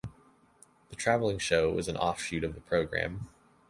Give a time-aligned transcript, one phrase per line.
[0.89, 3.29] The travelling show was an offshoot of the program.